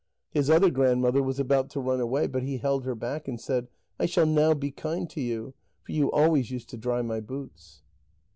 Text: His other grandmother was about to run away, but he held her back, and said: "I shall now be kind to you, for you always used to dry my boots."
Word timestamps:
His 0.31 0.49
other 0.49 0.71
grandmother 0.71 1.21
was 1.21 1.39
about 1.39 1.69
to 1.69 1.79
run 1.79 1.99
away, 2.01 2.25
but 2.25 2.41
he 2.41 2.57
held 2.57 2.85
her 2.85 2.95
back, 2.95 3.27
and 3.27 3.39
said: 3.39 3.67
"I 3.99 4.07
shall 4.07 4.25
now 4.25 4.55
be 4.55 4.71
kind 4.71 5.07
to 5.11 5.21
you, 5.21 5.53
for 5.83 5.91
you 5.91 6.09
always 6.11 6.49
used 6.49 6.69
to 6.69 6.77
dry 6.77 7.03
my 7.03 7.19
boots." 7.19 7.83